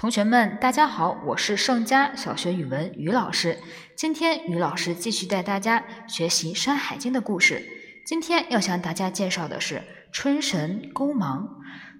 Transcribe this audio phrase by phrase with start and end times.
[0.00, 3.58] 同学们，大家好，我是盛佳小学语文于老师。
[3.94, 7.62] 今天于老师继续带大家学习《山海经》的故事。
[8.06, 11.46] 今天要向大家介绍的是春神勾芒。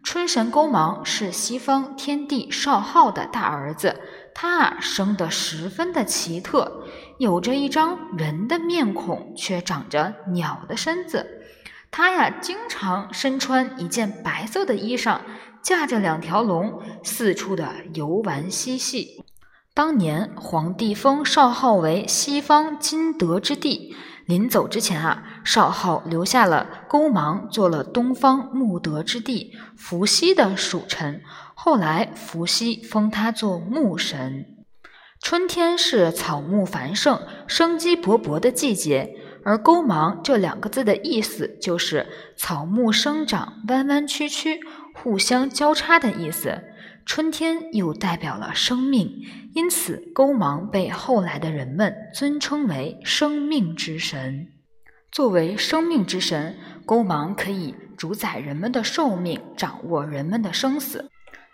[0.03, 4.01] 春神勾芒是西方天帝少昊的大儿子，
[4.35, 6.87] 他啊生得十分的奇特，
[7.19, 11.40] 有着一张人的面孔，却长着鸟的身子。
[11.91, 15.21] 他呀经常身穿一件白色的衣裳。
[15.63, 19.23] 驾着两条龙，四处的游玩嬉戏。
[19.75, 31.21] 当年皇帝封少昊为西方金德之帝，临走之前啊，少昊留下了勾芒做了东方木德之帝伏羲的属臣。
[31.55, 34.47] 后来伏羲封他做木神。
[35.23, 39.15] 春天是草木繁盛、生机勃勃的季节，
[39.51, 44.61] 而勾芒这两个字的意思就是草木生长弯弯曲曲。
[44.95, 46.63] 互相交叉的意思，
[47.05, 49.11] 春天又代表了生命，
[49.53, 54.47] 因此勾芒被后来的人们尊称为生命之神。
[55.11, 56.57] 作为生命之神，
[56.87, 61.11] 勾芒可以主宰人们的寿命，掌握人们的生死。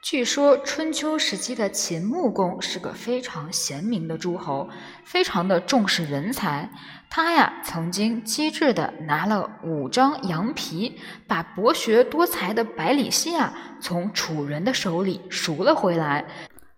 [0.09, 4.69] 据说春秋时期的秦穆公是个非常贤明的诸侯，
[5.05, 6.71] 非常的重视人才。
[7.11, 16.25] 他呀曾经机智的拿了五张羊皮，把博学多才的百里奚啊从楚人的手里赎了回来，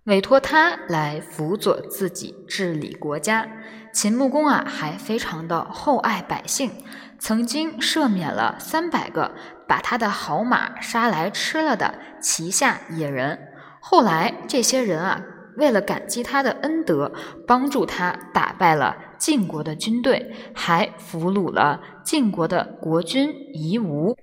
[0.04, 3.46] 委托他来辅佐自己治理国家。
[3.92, 6.70] 秦穆公啊还非常的厚爱百姓，
[7.18, 9.34] 曾经赦免了三百个。
[9.68, 13.38] 把他的好马杀来吃了的旗下野人，
[13.80, 15.22] 后来这些人啊，
[15.58, 17.12] 为了感激他的恩德，
[17.46, 24.16] 帮助他打败了晋国的军队，还俘虏了晋国的国君夷吾。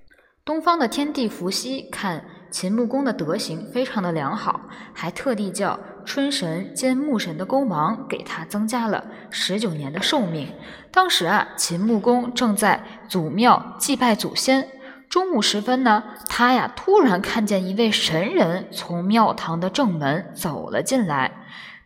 [0.44, 4.60] 东方的天帝伏羲看秦穆公的德行非常的良好，
[4.92, 10.52] 还特地叫春神兼木神的勾芒给他增加了十九年的寿命。
[10.92, 14.68] 当时啊，秦穆公正在祖庙祭拜祖先。
[15.16, 21.32] 中午时分呢，他呀突然看见一位神人从庙堂的正门走了进来。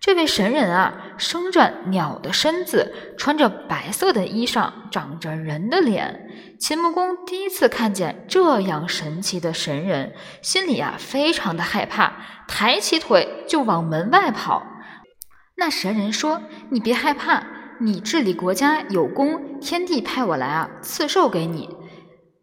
[0.01, 6.29] 这位神人啊，生着鸟的身子，穿着白色的衣裳，长着人的脸。
[6.59, 10.13] 秦穆公第一次看见这样神奇的神人，
[10.43, 12.13] 心里啊非常的害怕，
[12.49, 14.67] 抬起腿就往门外跑。
[15.55, 16.43] 那神人说
[16.73, 17.45] ：“你别害怕，
[17.79, 21.69] 你治理国家有功，天帝派我来啊赐寿给你。”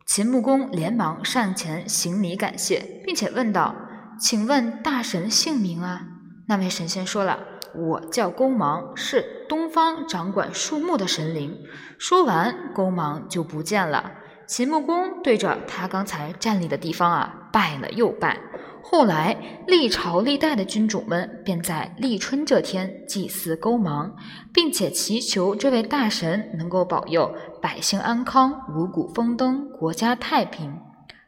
[0.07, 3.75] 秦穆公连忙上前行礼感谢，并且问道
[4.17, 6.07] ：“请问大神姓名啊？”
[6.47, 7.37] 那位神仙说了
[7.75, 11.57] ：“我叫勾芒，是东方掌管树木的神灵。”
[11.99, 14.13] 说完，勾芒就不见了。
[14.47, 18.39] 秦穆公对着他刚才站立的地方啊，拜了又拜。
[18.89, 19.35] 后来，
[19.67, 24.15] 历朝历代的君主们便在立春这天祭祀勾芒，
[24.53, 30.79] 并且祈求这位大神能够保佑百姓安康、五谷丰登、国家太平。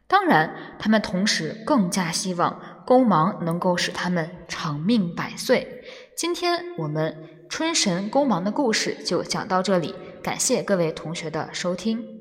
[0.08, 5.82] 当然，他们同时更加希望勾芒能够使他们长命百岁。
[6.16, 7.14] 今天我们
[7.50, 12.19] 春神勾芒的故事就讲到这里，感谢各位同学的收听。